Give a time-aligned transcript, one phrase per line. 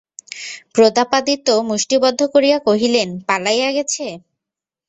[0.75, 4.05] প্রতাপাদিত্য মুষ্টিবদ্ধ করিয়া কহিলেন, পালাইয়া গেছে?